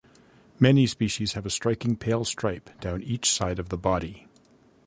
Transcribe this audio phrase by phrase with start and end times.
[0.59, 4.27] Many species have a striking pale stripe down each side of the body.